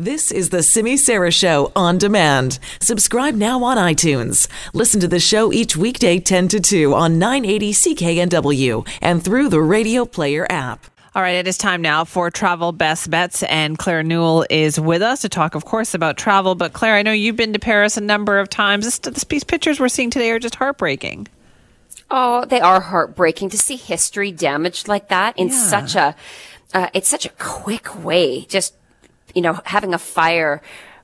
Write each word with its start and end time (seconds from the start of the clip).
This 0.00 0.30
is 0.30 0.50
the 0.50 0.62
Simi 0.62 0.96
Sara 0.96 1.32
Show 1.32 1.72
on 1.74 1.98
demand. 1.98 2.60
Subscribe 2.80 3.34
now 3.34 3.64
on 3.64 3.76
iTunes. 3.78 4.46
Listen 4.72 5.00
to 5.00 5.08
the 5.08 5.18
show 5.18 5.52
each 5.52 5.76
weekday 5.76 6.20
10 6.20 6.46
to 6.48 6.60
2 6.60 6.94
on 6.94 7.18
980 7.18 7.72
CKNW 7.72 8.86
and 9.02 9.24
through 9.24 9.48
the 9.48 9.60
Radio 9.60 10.04
Player 10.04 10.46
app. 10.48 10.86
All 11.16 11.22
right, 11.22 11.34
it 11.34 11.48
is 11.48 11.58
time 11.58 11.82
now 11.82 12.04
for 12.04 12.30
Travel 12.30 12.70
Best 12.70 13.10
Bets, 13.10 13.42
and 13.42 13.76
Claire 13.76 14.04
Newell 14.04 14.46
is 14.48 14.78
with 14.78 15.02
us 15.02 15.22
to 15.22 15.28
talk, 15.28 15.56
of 15.56 15.64
course, 15.64 15.94
about 15.94 16.16
travel. 16.16 16.54
But 16.54 16.74
Claire, 16.74 16.94
I 16.94 17.02
know 17.02 17.10
you've 17.10 17.34
been 17.34 17.52
to 17.54 17.58
Paris 17.58 17.96
a 17.96 18.00
number 18.00 18.38
of 18.38 18.48
times. 18.48 18.84
This, 18.84 18.98
these 19.24 19.42
pictures 19.42 19.80
we're 19.80 19.88
seeing 19.88 20.10
today 20.10 20.30
are 20.30 20.38
just 20.38 20.54
heartbreaking. 20.54 21.26
Oh, 22.08 22.44
they 22.44 22.60
are 22.60 22.80
heartbreaking 22.80 23.48
to 23.50 23.58
see 23.58 23.74
history 23.74 24.30
damaged 24.30 24.86
like 24.86 25.08
that 25.08 25.36
in 25.36 25.48
Yeah. 25.48 25.54
such 25.58 25.96
a, 25.96 26.14
uh, 26.72 26.86
it's 26.94 27.08
such 27.08 27.26
a 27.26 27.30
quick 27.30 28.04
way. 28.04 28.42
Just, 28.48 28.74
you 29.34 29.42
know, 29.42 29.60
having 29.64 29.94
a 29.94 29.98
fire 29.98 30.62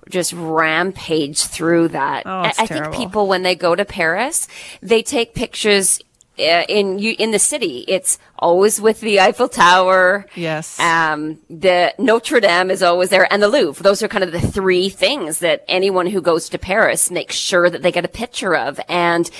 just 0.08 0.32
rampage 0.34 1.44
through 1.44 1.88
that. 1.88 2.26
Oh, 2.26 2.30
I, 2.30 2.52
I 2.58 2.66
think 2.66 2.94
people, 2.94 3.26
when 3.26 3.42
they 3.42 3.54
go 3.54 3.74
to 3.74 3.84
Paris, 3.84 4.48
they 4.82 5.02
take 5.02 5.34
pictures 5.34 6.00
uh, 6.38 6.64
in 6.68 6.98
you 6.98 7.14
in 7.18 7.30
the 7.30 7.38
city. 7.38 7.84
It's 7.86 8.18
always 8.38 8.80
with 8.80 9.00
the 9.00 9.20
Eiffel 9.20 9.48
Tower. 9.48 10.26
Yes. 10.34 10.78
Um, 10.80 11.38
the 11.48 11.94
Notre 11.98 12.40
Dame 12.40 12.70
is 12.70 12.82
always 12.82 13.10
there 13.10 13.32
and 13.32 13.42
the 13.42 13.48
Louvre. 13.48 13.82
Those 13.82 14.02
are 14.02 14.08
kind 14.08 14.24
of 14.24 14.32
the 14.32 14.40
three 14.40 14.88
things 14.88 15.38
that 15.38 15.64
anyone 15.68 16.06
who 16.06 16.20
goes 16.20 16.48
to 16.48 16.58
Paris 16.58 17.10
makes 17.10 17.36
sure 17.36 17.70
that 17.70 17.82
they 17.82 17.92
get 17.92 18.04
a 18.04 18.08
picture 18.08 18.54
of. 18.56 18.80
And 18.88 19.30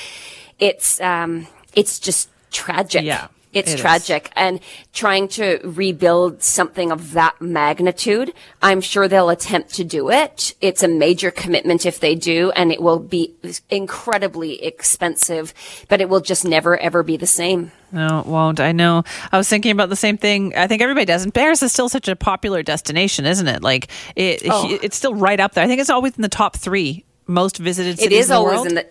it's, 0.59 1.01
um, 1.01 1.47
it's 1.75 1.99
just 1.99 2.31
tragic. 2.53 3.03
Yeah, 3.05 3.27
It's 3.55 3.71
it 3.73 3.75
is. 3.77 3.81
tragic. 3.81 4.31
And 4.37 4.61
trying 4.93 5.29
to 5.29 5.61
rebuild 5.65 6.43
something 6.43 6.91
of 6.91 7.13
that 7.13 7.41
magnitude, 7.41 8.33
I'm 8.61 8.81
sure 8.81 9.09
they'll 9.09 9.31
attempt 9.31 9.75
to 9.75 9.85
do 9.85 10.11
it. 10.11 10.55
It's 10.61 10.83
a 10.83 10.89
major 10.89 11.31
commitment 11.31 11.87
if 11.87 12.01
they 12.01 12.15
do, 12.15 12.51
and 12.57 12.71
it 12.73 12.83
will 12.83 12.99
be 12.99 13.35
incredibly 13.71 14.63
expensive, 14.65 15.55
but 15.89 16.01
it 16.01 16.09
will 16.09 16.21
just 16.21 16.45
never 16.45 16.77
ever 16.79 17.03
be 17.03 17.17
the 17.17 17.27
same. 17.27 17.71
No, 17.93 18.21
it 18.21 18.27
won't. 18.27 18.59
I 18.61 18.73
know. 18.73 19.05
I 19.31 19.39
was 19.39 19.49
thinking 19.49 19.71
about 19.71 19.89
the 19.89 19.97
same 19.97 20.17
thing. 20.19 20.53
I 20.57 20.67
think 20.67 20.83
everybody 20.83 21.05
does. 21.05 21.23
And 21.23 21.33
Paris 21.33 21.63
is 21.63 21.73
still 21.73 21.89
such 21.89 22.09
a 22.09 22.17
popular 22.17 22.63
destination, 22.63 23.25
isn't 23.25 23.47
it? 23.47 23.63
Like 23.63 23.89
it, 24.17 24.43
Oh. 24.51 24.79
it's 24.83 24.97
still 24.97 25.15
right 25.15 25.39
up 25.39 25.53
there. 25.55 25.63
I 25.65 25.69
think 25.69 25.81
it's 25.81 25.91
always 25.91 26.17
in 26.17 26.23
the 26.23 26.29
top 26.29 26.57
three 26.57 27.05
most 27.27 27.59
visited 27.59 27.99
cities 27.99 28.13
It 28.13 28.19
is 28.21 28.27
in 28.27 28.31
the 28.31 28.37
always 28.37 28.55
world. 28.57 28.67
in 28.69 28.75
the 28.75 28.87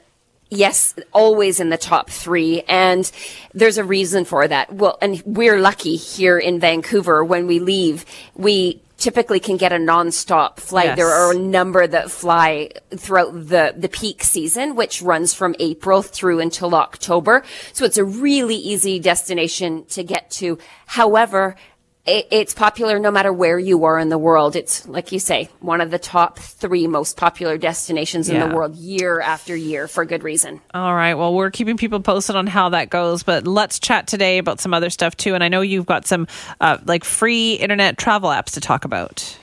yes, 0.53 0.95
always 1.11 1.59
in 1.59 1.69
the 1.69 1.77
top 1.77 2.09
three, 2.09 2.61
and 2.67 3.09
there's 3.53 3.77
a 3.77 3.83
reason 3.83 4.25
for 4.25 4.47
that. 4.47 4.73
Well, 4.73 4.97
and 5.01 5.21
we're 5.25 5.59
lucky 5.59 5.95
here 5.95 6.37
in 6.37 6.59
Vancouver. 6.59 7.23
When 7.23 7.47
we 7.47 7.59
leave, 7.59 8.05
we 8.35 8.81
typically 8.97 9.39
can 9.39 9.57
get 9.57 9.73
a 9.73 9.79
non-stop 9.79 10.61
flight. 10.61 10.85
Yes. 10.85 10.97
There 10.97 11.09
are 11.09 11.33
a 11.33 11.37
number 11.37 11.85
that 11.85 12.09
fly 12.09 12.69
throughout 12.95 13.33
the 13.33 13.73
the 13.75 13.89
peak 13.89 14.23
season, 14.23 14.75
which 14.75 15.01
runs 15.01 15.33
from 15.33 15.55
April 15.59 16.01
through 16.01 16.39
until 16.39 16.73
October. 16.73 17.43
So 17.73 17.83
it's 17.85 17.97
a 17.97 18.05
really 18.05 18.55
easy 18.55 18.99
destination 18.99 19.85
to 19.89 20.03
get 20.03 20.31
to. 20.31 20.57
However, 20.85 21.55
it, 22.05 22.27
it's 22.31 22.53
popular 22.53 22.99
no 22.99 23.11
matter 23.11 23.31
where 23.31 23.57
you 23.57 23.85
are 23.85 23.97
in 23.97 24.09
the 24.09 24.17
world. 24.17 24.55
It's 24.55 24.87
like 24.87 25.11
you 25.11 25.19
say, 25.19 25.49
one 25.59 25.79
of 25.79 25.89
the 25.89 25.99
top 25.99 26.37
three 26.37 26.87
most 26.87 27.15
popular 27.15 27.57
destinations 27.57 28.29
in 28.29 28.39
the 28.39 28.53
world 28.53 28.75
year 28.75 29.21
after 29.21 29.55
year 29.55 29.87
for 29.87 30.03
good 30.03 30.23
reason. 30.23 30.59
All 30.73 30.93
right. 30.93 31.13
Well, 31.13 31.33
we're 31.33 31.51
keeping 31.51 31.77
people 31.77 32.01
posted 32.01 32.35
on 32.35 32.47
how 32.47 32.69
that 32.69 32.89
goes, 32.89 33.23
but 33.23 33.47
let's 33.47 33.79
chat 33.79 34.07
today 34.07 34.37
about 34.37 34.59
some 34.59 34.73
other 34.73 34.89
stuff 34.89 35.15
too. 35.15 35.33
And 35.33 35.43
I 35.43 35.47
know 35.47 35.61
you've 35.61 35.85
got 35.85 36.05
some 36.05 36.27
uh, 36.59 36.77
like 36.85 37.05
free 37.05 37.53
internet 37.53 37.97
travel 37.97 38.29
apps 38.29 38.53
to 38.53 38.61
talk 38.61 38.83
about. 38.83 39.37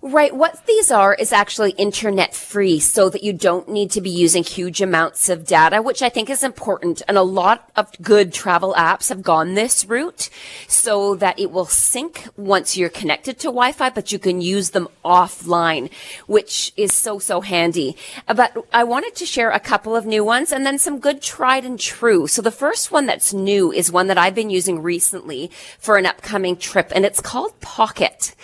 Right. 0.00 0.32
What 0.34 0.64
these 0.66 0.92
are 0.92 1.12
is 1.12 1.32
actually 1.32 1.72
internet 1.72 2.32
free 2.32 2.78
so 2.78 3.10
that 3.10 3.24
you 3.24 3.32
don't 3.32 3.68
need 3.68 3.90
to 3.90 4.00
be 4.00 4.10
using 4.10 4.44
huge 4.44 4.80
amounts 4.80 5.28
of 5.28 5.44
data, 5.44 5.82
which 5.82 6.02
I 6.02 6.08
think 6.08 6.30
is 6.30 6.44
important. 6.44 7.02
And 7.08 7.18
a 7.18 7.22
lot 7.22 7.68
of 7.74 7.90
good 8.00 8.32
travel 8.32 8.74
apps 8.78 9.08
have 9.08 9.22
gone 9.22 9.54
this 9.54 9.84
route 9.84 10.30
so 10.68 11.16
that 11.16 11.40
it 11.40 11.50
will 11.50 11.66
sync 11.66 12.28
once 12.36 12.76
you're 12.76 12.88
connected 12.88 13.40
to 13.40 13.48
Wi-Fi, 13.48 13.90
but 13.90 14.12
you 14.12 14.20
can 14.20 14.40
use 14.40 14.70
them 14.70 14.86
offline, 15.04 15.90
which 16.28 16.72
is 16.76 16.94
so, 16.94 17.18
so 17.18 17.40
handy. 17.40 17.96
But 18.28 18.56
I 18.72 18.84
wanted 18.84 19.16
to 19.16 19.26
share 19.26 19.50
a 19.50 19.58
couple 19.58 19.96
of 19.96 20.06
new 20.06 20.22
ones 20.22 20.52
and 20.52 20.64
then 20.64 20.78
some 20.78 21.00
good 21.00 21.20
tried 21.20 21.64
and 21.64 21.78
true. 21.78 22.28
So 22.28 22.40
the 22.40 22.52
first 22.52 22.92
one 22.92 23.06
that's 23.06 23.34
new 23.34 23.72
is 23.72 23.90
one 23.90 24.06
that 24.06 24.18
I've 24.18 24.36
been 24.36 24.50
using 24.50 24.80
recently 24.80 25.50
for 25.80 25.96
an 25.96 26.06
upcoming 26.06 26.56
trip 26.56 26.92
and 26.94 27.04
it's 27.04 27.20
called 27.20 27.60
Pocket. 27.60 28.36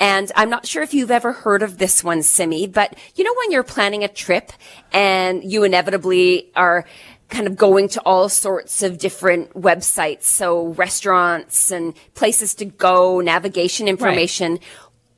And 0.00 0.30
I'm 0.36 0.50
not 0.50 0.66
sure 0.66 0.82
if 0.82 0.94
you've 0.98 1.10
ever 1.10 1.32
heard 1.32 1.62
of 1.62 1.78
this 1.78 2.04
one, 2.04 2.22
Simi, 2.22 2.66
but 2.66 2.94
you 3.14 3.24
know 3.24 3.34
when 3.38 3.52
you're 3.52 3.62
planning 3.62 4.04
a 4.04 4.08
trip 4.08 4.52
and 4.92 5.42
you 5.50 5.64
inevitably 5.64 6.50
are 6.54 6.84
kind 7.28 7.46
of 7.46 7.56
going 7.56 7.88
to 7.88 8.00
all 8.00 8.28
sorts 8.28 8.82
of 8.82 8.98
different 8.98 9.52
websites, 9.54 10.24
so 10.24 10.68
restaurants 10.68 11.70
and 11.70 11.94
places 12.14 12.54
to 12.56 12.64
go, 12.64 13.20
navigation 13.20 13.86
information. 13.86 14.58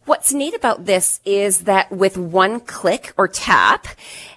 What's 0.04 0.32
neat 0.32 0.54
about 0.54 0.86
this 0.86 1.20
is 1.24 1.60
that 1.62 1.90
with 1.90 2.18
one 2.18 2.60
click 2.60 3.12
or 3.16 3.28
tap, 3.28 3.86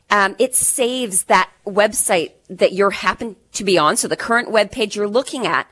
um, 0.09 0.35
it 0.37 0.55
saves 0.55 1.23
that 1.23 1.49
website 1.65 2.33
that 2.49 2.73
you're 2.73 2.91
happen 2.91 3.35
to 3.53 3.63
be 3.63 3.77
on. 3.77 3.97
So 3.97 4.07
the 4.07 4.15
current 4.15 4.51
web 4.51 4.71
page 4.71 4.95
you're 4.95 5.07
looking 5.07 5.47
at, 5.47 5.67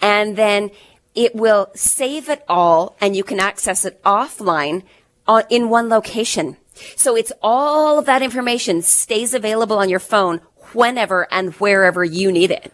and 0.00 0.36
then 0.36 0.70
it 1.14 1.34
will 1.34 1.70
save 1.74 2.28
it 2.28 2.44
all 2.48 2.96
and 3.00 3.16
you 3.16 3.24
can 3.24 3.40
access 3.40 3.84
it 3.84 4.02
offline 4.04 4.82
on, 5.30 5.44
in 5.48 5.70
one 5.70 5.88
location. 5.88 6.56
So 6.96 7.16
it's 7.16 7.32
all 7.42 7.98
of 7.98 8.06
that 8.06 8.22
information 8.22 8.82
stays 8.82 9.32
available 9.34 9.78
on 9.78 9.88
your 9.88 10.00
phone 10.00 10.40
whenever 10.72 11.32
and 11.32 11.54
wherever 11.54 12.04
you 12.04 12.32
need 12.32 12.50
it. 12.50 12.72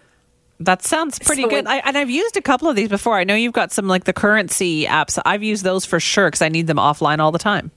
That 0.61 0.83
sounds 0.83 1.19
pretty 1.19 1.43
So 1.43 1.49
good. 1.49 1.67
I, 1.67 1.77
and 1.79 1.99
I've 1.99 2.09
used 2.09 2.37
a 2.37 2.43
couple 2.43 2.69
of 2.69 2.77
these 2.77 2.89
before. 2.89 3.15
I 3.19 3.25
know 3.25 3.35
you've 3.35 3.53
got 3.53 3.73
some 3.73 3.89
like 3.89 4.05
the 4.05 4.15
currency 4.15 4.87
apps. 4.87 5.21
I've 5.27 5.43
used 5.43 5.65
those 5.65 5.85
for 5.85 6.01
sure 6.01 6.29
because 6.29 6.41
I 6.41 6.49
need 6.49 6.67
them 6.67 6.79
offline 6.79 7.19
all 7.19 7.31
the 7.31 7.39
time. 7.39 7.71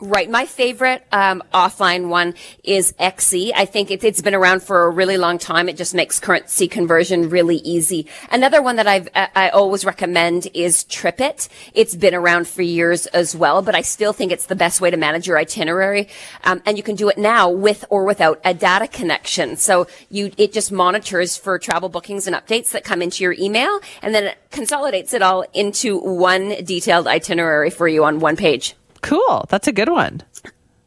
Right. 0.00 0.30
My 0.30 0.46
favorite 0.46 1.04
um, 1.10 1.42
offline 1.52 2.08
one 2.08 2.34
is 2.62 2.92
XE. 3.00 3.50
I 3.56 3.64
think 3.64 3.90
it, 3.90 4.04
it's 4.04 4.20
been 4.20 4.32
around 4.34 4.62
for 4.62 4.84
a 4.84 4.90
really 4.90 5.16
long 5.16 5.38
time. 5.38 5.68
It 5.68 5.76
just 5.76 5.92
makes 5.92 6.20
currency 6.20 6.68
conversion 6.68 7.30
really 7.30 7.56
easy. 7.56 8.06
Another 8.30 8.62
one 8.62 8.76
that 8.76 8.86
I've, 8.86 9.08
I 9.16 9.28
I 9.34 9.48
always 9.48 9.84
recommend 9.84 10.46
is 10.54 10.84
TripIt. 10.84 11.48
It's 11.74 11.96
been 11.96 12.14
around 12.14 12.46
for 12.46 12.62
years 12.62 13.06
as 13.08 13.34
well, 13.34 13.60
but 13.60 13.74
I 13.74 13.82
still 13.82 14.12
think 14.12 14.30
it's 14.30 14.46
the 14.46 14.54
best 14.54 14.80
way 14.80 14.88
to 14.88 14.96
manage 14.96 15.26
your 15.26 15.36
itinerary. 15.36 16.06
Um, 16.44 16.62
and 16.64 16.76
you 16.76 16.84
can 16.84 16.94
do 16.94 17.08
it 17.08 17.18
now 17.18 17.50
with 17.50 17.84
or 17.90 18.04
without 18.04 18.40
a 18.44 18.54
data 18.54 18.86
connection. 18.86 19.56
So 19.56 19.88
you, 20.10 20.30
it 20.36 20.52
just 20.52 20.70
monitors 20.70 21.36
for 21.36 21.58
travel 21.58 21.88
bookings 21.88 22.28
and 22.28 22.36
updates 22.36 22.70
that 22.70 22.84
come 22.84 23.02
into 23.02 23.24
your 23.24 23.32
email, 23.36 23.80
and 24.00 24.14
then 24.14 24.26
it 24.26 24.38
consolidates 24.52 25.12
it 25.12 25.22
all 25.22 25.44
into 25.54 25.98
one 25.98 26.64
detailed 26.64 27.08
itinerary 27.08 27.70
for 27.70 27.88
you 27.88 28.04
on 28.04 28.20
one 28.20 28.36
page. 28.36 28.77
Cool. 29.02 29.46
That's 29.48 29.68
a 29.68 29.72
good 29.72 29.88
one. 29.88 30.22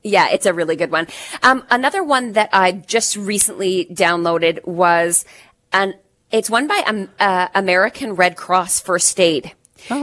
Yeah, 0.03 0.29
it's 0.29 0.45
a 0.45 0.53
really 0.53 0.75
good 0.75 0.91
one. 0.91 1.07
Um, 1.43 1.63
another 1.69 2.03
one 2.03 2.33
that 2.33 2.49
I 2.51 2.71
just 2.71 3.15
recently 3.15 3.85
downloaded 3.85 4.65
was 4.65 5.25
an, 5.71 5.93
it's 6.31 6.49
one 6.49 6.67
by 6.67 6.83
um, 6.87 7.09
uh, 7.19 7.49
American 7.53 8.15
Red 8.15 8.35
Cross 8.35 8.81
First 8.81 9.19
Aid. 9.19 9.53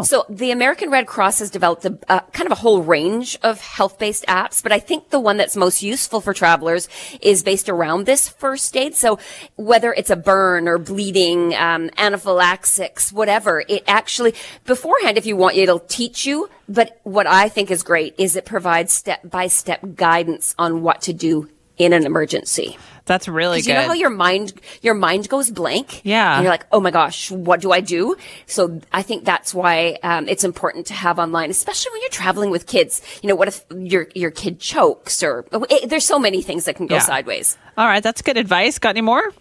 So 0.02 0.24
the 0.28 0.50
American 0.50 0.90
Red 0.90 1.06
Cross 1.06 1.38
has 1.40 1.50
developed 1.50 1.84
a, 1.84 1.98
uh, 2.08 2.20
kind 2.32 2.46
of 2.46 2.52
a 2.52 2.60
whole 2.60 2.82
range 2.82 3.38
of 3.42 3.60
health-based 3.60 4.26
apps, 4.26 4.62
but 4.62 4.72
I 4.72 4.78
think 4.78 5.10
the 5.10 5.20
one 5.20 5.36
that's 5.36 5.56
most 5.56 5.82
useful 5.82 6.20
for 6.20 6.34
travelers 6.34 6.88
is 7.20 7.42
based 7.42 7.68
around 7.68 8.06
this 8.06 8.28
first 8.28 8.76
aid. 8.76 8.94
So 8.94 9.18
whether 9.56 9.92
it's 9.92 10.10
a 10.10 10.16
burn 10.16 10.68
or 10.68 10.78
bleeding, 10.78 11.54
um, 11.54 11.90
anaphylaxis, 11.96 13.12
whatever, 13.12 13.64
it 13.68 13.84
actually 13.86 14.34
beforehand, 14.64 15.18
if 15.18 15.26
you 15.26 15.36
want, 15.36 15.56
it'll 15.56 15.80
teach 15.80 16.26
you. 16.26 16.48
But 16.68 17.00
what 17.02 17.26
I 17.26 17.48
think 17.48 17.70
is 17.70 17.82
great 17.82 18.14
is 18.18 18.36
it 18.36 18.44
provides 18.44 18.92
step-by-step 18.92 19.94
guidance 19.94 20.54
on 20.58 20.82
what 20.82 21.02
to 21.02 21.12
do 21.12 21.48
in 21.78 21.92
an 21.92 22.04
emergency. 22.06 22.76
That's 23.06 23.26
really 23.26 23.62
good. 23.62 23.68
You 23.68 23.74
know 23.74 23.86
how 23.86 23.92
your 23.94 24.10
mind 24.10 24.52
your 24.82 24.92
mind 24.94 25.30
goes 25.30 25.50
blank. 25.50 26.02
Yeah. 26.04 26.34
and 26.34 26.42
you're 26.44 26.52
like, 26.52 26.66
oh 26.72 26.80
my 26.80 26.90
gosh, 26.90 27.30
what 27.30 27.60
do 27.62 27.72
I 27.72 27.80
do? 27.80 28.16
So 28.44 28.80
I 28.92 29.00
think 29.00 29.24
that's 29.24 29.54
why 29.54 29.96
um, 30.02 30.28
it's 30.28 30.44
important 30.44 30.86
to 30.88 30.94
have 30.94 31.18
online, 31.18 31.48
especially 31.50 31.92
when 31.92 32.02
you're 32.02 32.10
traveling 32.10 32.50
with 32.50 32.66
kids. 32.66 33.00
You 33.22 33.30
know, 33.30 33.34
what 33.34 33.48
if 33.48 33.64
your 33.74 34.08
your 34.14 34.30
kid 34.30 34.60
chokes 34.60 35.22
or 35.22 35.46
it, 35.70 35.88
there's 35.88 36.04
so 36.04 36.18
many 36.18 36.42
things 36.42 36.66
that 36.66 36.76
can 36.76 36.86
go 36.86 36.96
Yeah. 36.96 37.00
sideways. 37.00 37.56
all 37.78 37.86
right. 37.86 38.02
That's 38.02 38.20
good 38.20 38.36
advice. 38.36 38.78
Got 38.78 38.90
any 38.90 39.00
more? 39.00 39.32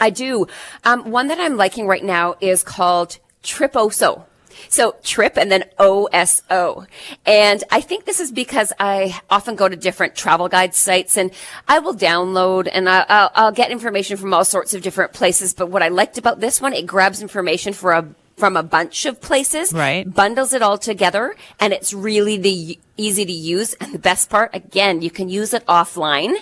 I 0.00 0.08
do. 0.10 0.46
Um, 0.84 1.10
one 1.10 1.26
that 1.28 1.38
I'm 1.40 1.56
liking 1.58 1.86
right 1.86 2.04
now 2.04 2.36
is 2.40 2.62
called 2.62 3.18
Triposo. 3.42 4.24
So 4.68 4.96
trip 5.02 5.36
and 5.36 5.50
then 5.50 5.64
OSO. 5.78 6.86
And 7.26 7.64
I 7.70 7.80
think 7.80 8.04
this 8.04 8.20
is 8.20 8.32
because 8.32 8.72
I 8.78 9.20
often 9.30 9.54
go 9.56 9.68
to 9.68 9.76
different 9.76 10.14
travel 10.14 10.48
guide 10.48 10.74
sites 10.74 11.16
and 11.16 11.30
I 11.68 11.78
will 11.78 11.94
download 11.94 12.68
and 12.72 12.88
I, 12.88 13.04
I'll, 13.08 13.30
I'll 13.34 13.52
get 13.52 13.70
information 13.70 14.16
from 14.16 14.34
all 14.34 14.44
sorts 14.44 14.74
of 14.74 14.82
different 14.82 15.12
places. 15.12 15.54
But 15.54 15.68
what 15.70 15.82
I 15.82 15.88
liked 15.88 16.18
about 16.18 16.40
this 16.40 16.60
one, 16.60 16.72
it 16.72 16.86
grabs 16.86 17.22
information 17.22 17.72
for 17.72 17.92
a 17.92 18.08
from 18.38 18.56
a 18.56 18.62
bunch 18.62 19.04
of 19.04 19.20
places, 19.20 19.72
Right. 19.72 20.10
bundles 20.12 20.52
it 20.52 20.62
all 20.62 20.78
together, 20.78 21.36
and 21.60 21.72
it's 21.72 21.92
really 21.92 22.38
the 22.38 22.78
easy 22.96 23.24
to 23.24 23.30
use. 23.32 23.74
And 23.74 23.92
the 23.94 23.98
best 24.00 24.30
part, 24.30 24.50
again, 24.54 25.00
you 25.02 25.10
can 25.10 25.28
use 25.28 25.52
it 25.54 25.64
offline. 25.66 26.34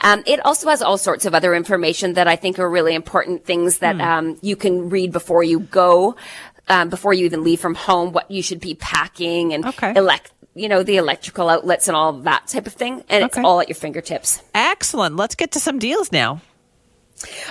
Um, 0.00 0.24
it 0.26 0.44
also 0.44 0.68
has 0.70 0.82
all 0.82 0.98
sorts 0.98 1.24
of 1.24 1.34
other 1.34 1.54
information 1.54 2.14
that 2.14 2.26
I 2.26 2.34
think 2.36 2.58
are 2.58 2.68
really 2.68 2.94
important 2.94 3.44
things 3.44 3.78
that 3.78 4.00
um, 4.00 4.38
you 4.40 4.56
can 4.56 4.88
read 4.88 5.12
before 5.12 5.44
you 5.44 5.60
go, 5.60 6.16
um, 6.68 6.88
before 6.88 7.12
you 7.12 7.24
even 7.26 7.42
leave 7.44 7.60
from 7.60 7.74
home, 7.74 8.12
what 8.12 8.30
you 8.30 8.42
should 8.42 8.60
be 8.60 8.74
packing 8.74 9.52
and 9.52 9.64
Okay. 9.66 9.92
elect, 9.96 10.32
you 10.54 10.68
know, 10.68 10.82
the 10.82 10.96
electrical 10.96 11.48
outlets 11.48 11.88
and 11.88 11.96
all 11.96 12.12
that 12.12 12.46
type 12.48 12.66
of 12.66 12.72
thing. 12.74 13.04
And 13.08 13.24
it's 13.24 13.38
all 13.38 13.60
at 13.60 13.68
your 13.68 13.76
fingertips. 13.76 14.42
Excellent. 14.54 15.16
Let's 15.16 15.34
get 15.34 15.52
to 15.52 15.60
some 15.60 15.78
deals 15.78 16.10
now. 16.12 16.40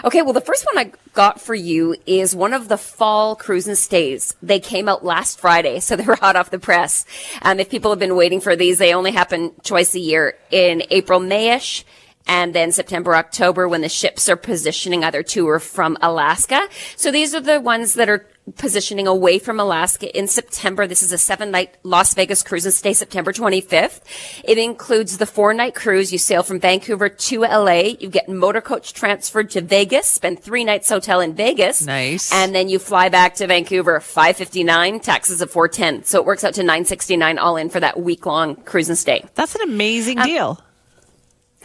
Okay, 0.03 0.21
well, 0.21 0.33
the 0.33 0.41
first 0.41 0.63
one 0.71 0.85
I 0.85 0.91
got 1.13 1.41
for 1.41 1.56
you 1.56 1.95
is 2.06 2.35
one 2.35 2.53
of 2.53 2.67
the 2.67 2.77
fall 2.77 3.35
cruise 3.35 3.67
and 3.67 3.75
stays. 3.77 4.35
They 4.44 4.59
came 4.59 4.88
out 4.88 5.03
last 5.03 5.39
Friday, 5.39 5.79
so 5.79 5.95
they're 5.95 6.15
hot 6.15 6.35
off 6.35 6.51
the 6.51 6.59
press. 6.59 7.06
Um, 7.41 7.59
if 7.59 7.69
people 7.69 7.89
have 7.91 8.00
been 8.00 8.15
waiting 8.15 8.41
for 8.41 8.56
these, 8.56 8.77
they 8.77 8.94
only 8.94 9.12
happen 9.12 9.51
twice 9.63 9.95
a 9.95 10.00
year 10.00 10.35
in 10.51 10.83
April, 10.91 11.19
Mayish, 11.19 11.83
and 12.27 12.53
then 12.53 12.71
September, 12.71 13.15
October 13.15 13.67
when 13.67 13.81
the 13.81 13.89
ships 13.89 14.29
are 14.29 14.35
positioning 14.35 15.03
either 15.03 15.23
to 15.23 15.47
or 15.47 15.59
from 15.59 15.97
Alaska. 16.01 16.67
So 16.95 17.12
these 17.12 17.33
are 17.33 17.41
the 17.41 17.59
ones 17.59 17.95
that 17.95 18.07
are 18.09 18.27
positioning 18.57 19.07
away 19.07 19.39
from 19.39 19.59
Alaska 19.59 20.15
in 20.18 20.27
September. 20.27 20.86
This 20.88 21.01
is 21.01 21.12
a 21.12 21.18
seven 21.18 21.51
night 21.51 21.75
Las 21.83 22.13
Vegas 22.13 22.44
cruise 22.44 22.65
and 22.65 22.74
stay 22.74 22.94
September 22.94 23.33
25th. 23.33 24.01
It 24.44 24.57
includes 24.57 25.18
the 25.18 25.25
four 25.25 25.53
night 25.53 25.74
cruise. 25.75 26.12
You 26.12 26.18
sail 26.19 26.44
from 26.44 26.59
Vancouver 26.59 27.09
to 27.09 27.42
LA. 27.42 27.81
You 28.00 28.07
get 28.09 28.30
motor 28.30 28.62
coach 28.62 28.94
transferred 28.94 29.50
to 29.51 29.62
Vegas, 29.62 30.06
spend 30.09 30.39
three 30.39 30.63
nights 30.63 30.89
hotel 30.89 31.21
in 31.21 31.33
Vegas. 31.33 31.81
Nice. 31.86 32.31
And 32.31 32.53
then 32.53 32.69
you 32.69 32.77
fly 32.80 33.09
back 33.09 33.36
to 33.36 33.47
Vancouver, 33.47 34.00
559, 34.00 35.00
taxes 35.00 35.41
of 35.41 35.50
410. 35.51 36.03
So 36.06 36.19
it 36.19 36.25
works 36.25 36.44
out 36.44 36.53
to 36.56 36.62
969 36.63 37.39
all 37.39 37.57
in 37.57 37.69
for 37.69 37.80
that 37.80 38.00
week 38.00 38.25
long 38.25 38.56
cruise 38.57 38.89
and 38.89 38.98
stay. 38.98 39.25
That's 39.36 39.56
an 39.56 39.62
amazing 39.62 40.19
Um, 40.19 40.25
deal. 40.27 40.62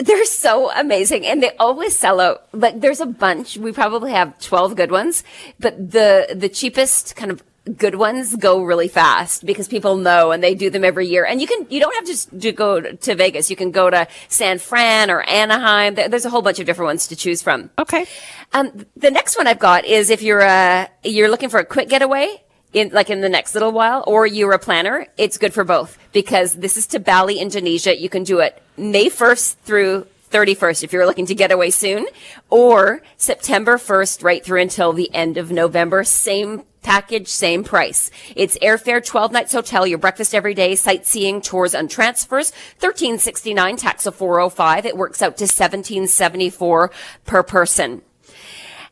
They're 0.00 0.24
so 0.24 0.70
amazing 0.72 1.26
and 1.26 1.42
they 1.42 1.54
always 1.58 1.96
sell 1.96 2.20
out. 2.20 2.48
Like 2.52 2.80
there's 2.80 3.00
a 3.00 3.06
bunch. 3.06 3.58
We 3.58 3.72
probably 3.72 4.12
have 4.12 4.38
12 4.40 4.74
good 4.74 4.90
ones, 4.90 5.24
but 5.58 5.90
the, 5.90 6.34
the 6.34 6.48
cheapest 6.48 7.16
kind 7.16 7.30
of 7.30 7.42
good 7.76 7.94
ones 7.94 8.34
go 8.36 8.62
really 8.62 8.88
fast 8.88 9.44
because 9.44 9.68
people 9.68 9.96
know 9.96 10.32
and 10.32 10.42
they 10.42 10.54
do 10.54 10.70
them 10.70 10.84
every 10.84 11.06
year. 11.06 11.24
And 11.24 11.40
you 11.40 11.46
can, 11.46 11.66
you 11.68 11.80
don't 11.80 11.94
have 11.94 12.04
to 12.04 12.12
just 12.12 12.40
to 12.40 12.52
go 12.52 12.80
to 12.80 13.14
Vegas. 13.14 13.50
You 13.50 13.56
can 13.56 13.70
go 13.70 13.90
to 13.90 14.08
San 14.28 14.58
Fran 14.58 15.10
or 15.10 15.22
Anaheim. 15.22 15.94
There's 15.94 16.24
a 16.24 16.30
whole 16.30 16.42
bunch 16.42 16.58
of 16.58 16.66
different 16.66 16.86
ones 16.86 17.08
to 17.08 17.16
choose 17.16 17.42
from. 17.42 17.70
Okay. 17.78 18.06
Um, 18.52 18.86
the 18.96 19.10
next 19.10 19.36
one 19.36 19.46
I've 19.46 19.58
got 19.58 19.84
is 19.84 20.10
if 20.10 20.22
you're 20.22 20.42
uh 20.42 20.86
you're 21.04 21.28
looking 21.28 21.50
for 21.50 21.60
a 21.60 21.64
quick 21.64 21.88
getaway 21.88 22.42
in 22.72 22.90
like 22.90 23.10
in 23.10 23.20
the 23.20 23.28
next 23.28 23.54
little 23.54 23.72
while, 23.72 24.04
or 24.06 24.26
you're 24.26 24.52
a 24.52 24.58
planner, 24.58 25.06
it's 25.16 25.38
good 25.38 25.52
for 25.52 25.64
both 25.64 25.98
because 26.12 26.54
this 26.54 26.76
is 26.76 26.86
to 26.88 27.00
Bali, 27.00 27.38
Indonesia. 27.38 27.98
You 27.98 28.08
can 28.08 28.24
do 28.24 28.38
it 28.40 28.62
May 28.76 29.06
1st 29.06 29.56
through 29.64 30.06
31st 30.30 30.84
if 30.84 30.92
you're 30.92 31.06
looking 31.06 31.26
to 31.26 31.34
get 31.34 31.50
away 31.50 31.70
soon, 31.70 32.06
or 32.48 33.02
September 33.16 33.76
1st 33.76 34.22
right 34.22 34.44
through 34.44 34.60
until 34.60 34.92
the 34.92 35.12
end 35.12 35.36
of 35.36 35.50
November. 35.50 36.04
Same 36.04 36.62
package, 36.82 37.28
same 37.28 37.64
price. 37.64 38.10
It's 38.36 38.56
airfare, 38.58 39.04
12 39.04 39.32
nights 39.32 39.52
hotel, 39.52 39.86
your 39.86 39.98
breakfast 39.98 40.34
every 40.34 40.54
day, 40.54 40.76
sightseeing, 40.76 41.42
tours 41.42 41.74
and 41.74 41.90
transfers, 41.90 42.52
1369, 42.78 43.76
tax 43.76 44.06
of 44.06 44.14
405. 44.14 44.86
It 44.86 44.96
works 44.96 45.20
out 45.20 45.36
to 45.38 45.44
1774 45.44 46.90
per 47.26 47.42
person. 47.42 48.02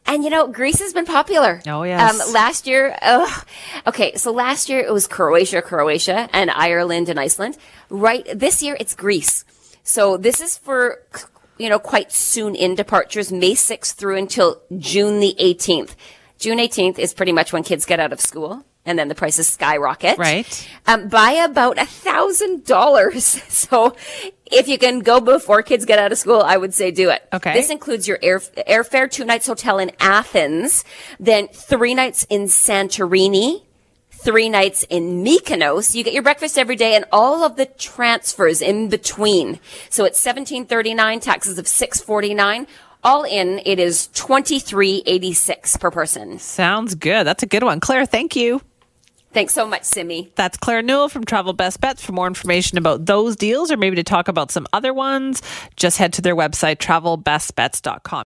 And 0.08 0.24
you 0.24 0.30
know, 0.30 0.48
Greece 0.48 0.80
has 0.80 0.94
been 0.94 1.04
popular. 1.04 1.60
Oh, 1.66 1.82
yes. 1.82 2.18
Um, 2.18 2.32
last 2.32 2.66
year, 2.66 2.96
ugh. 3.02 3.46
okay, 3.86 4.14
so 4.16 4.32
last 4.32 4.70
year 4.70 4.80
it 4.80 4.90
was 4.90 5.06
Croatia, 5.06 5.60
Croatia, 5.60 6.30
and 6.32 6.50
Ireland 6.50 7.10
and 7.10 7.20
Iceland. 7.20 7.58
Right, 7.90 8.26
this 8.34 8.62
year 8.62 8.74
it's 8.80 8.94
Greece. 8.94 9.44
So 9.82 10.16
this 10.16 10.40
is 10.40 10.56
for, 10.56 11.02
you 11.58 11.68
know, 11.68 11.78
quite 11.78 12.10
soon 12.10 12.54
in 12.54 12.74
departures, 12.74 13.30
May 13.30 13.52
6th 13.52 13.94
through 13.94 14.16
until 14.16 14.62
June 14.78 15.20
the 15.20 15.36
18th. 15.38 15.94
June 16.38 16.58
18th 16.58 16.98
is 16.98 17.12
pretty 17.12 17.32
much 17.32 17.52
when 17.52 17.62
kids 17.62 17.84
get 17.84 18.00
out 18.00 18.12
of 18.12 18.20
school. 18.20 18.64
And 18.88 18.98
then 18.98 19.08
the 19.08 19.14
prices 19.14 19.46
skyrocket. 19.46 20.16
Right. 20.16 20.68
Um, 20.86 21.08
by 21.08 21.32
about 21.32 21.76
a 21.78 21.84
thousand 21.84 22.64
dollars. 22.64 23.42
So 23.68 23.94
if 24.50 24.66
you 24.66 24.78
can 24.78 25.00
go 25.00 25.20
before 25.20 25.62
kids 25.62 25.84
get 25.84 25.98
out 25.98 26.10
of 26.10 26.16
school, 26.16 26.40
I 26.40 26.56
would 26.56 26.72
say 26.72 26.90
do 26.90 27.10
it. 27.10 27.22
Okay. 27.34 27.52
This 27.52 27.68
includes 27.68 28.08
your 28.08 28.18
air, 28.22 28.38
airfare, 28.38 29.10
two 29.10 29.24
nights 29.24 29.46
hotel 29.46 29.78
in 29.78 29.90
Athens, 30.00 30.84
then 31.20 31.48
three 31.48 31.94
nights 31.94 32.24
in 32.30 32.44
Santorini, 32.44 33.62
three 34.10 34.48
nights 34.48 34.84
in 34.88 35.22
Mykonos. 35.22 35.94
You 35.94 36.02
get 36.02 36.14
your 36.14 36.22
breakfast 36.22 36.56
every 36.56 36.76
day 36.76 36.94
and 36.94 37.04
all 37.12 37.44
of 37.44 37.56
the 37.56 37.66
transfers 37.66 38.62
in 38.62 38.88
between. 38.88 39.60
So 39.90 40.04
it's 40.04 40.24
1739, 40.24 41.20
taxes 41.20 41.58
of 41.58 41.68
649. 41.68 42.66
All 43.04 43.24
in, 43.24 43.60
it 43.64 43.78
is 43.78 44.08
2386 44.08 45.76
per 45.76 45.90
person. 45.90 46.38
Sounds 46.38 46.94
good. 46.94 47.26
That's 47.26 47.42
a 47.42 47.46
good 47.46 47.62
one. 47.62 47.80
Claire, 47.80 48.06
thank 48.06 48.34
you. 48.34 48.60
Thanks 49.38 49.54
so 49.54 49.68
much, 49.68 49.84
Simi. 49.84 50.32
That's 50.34 50.56
Claire 50.56 50.82
Newell 50.82 51.08
from 51.08 51.22
Travel 51.22 51.52
Best 51.52 51.80
Bets. 51.80 52.04
For 52.04 52.10
more 52.10 52.26
information 52.26 52.76
about 52.76 53.06
those 53.06 53.36
deals 53.36 53.70
or 53.70 53.76
maybe 53.76 53.94
to 53.94 54.02
talk 54.02 54.26
about 54.26 54.50
some 54.50 54.66
other 54.72 54.92
ones, 54.92 55.42
just 55.76 55.96
head 55.96 56.14
to 56.14 56.22
their 56.22 56.34
website, 56.34 56.78
travelbestbets.com. 56.78 58.16